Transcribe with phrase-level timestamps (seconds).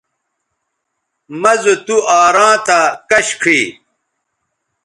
[1.41, 3.63] مہ زو تُوآراں تھا کش کھئ